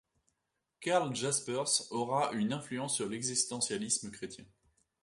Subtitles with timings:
[0.79, 4.45] Karl Jaspers aura une influence sur l'existentialisme chrétien.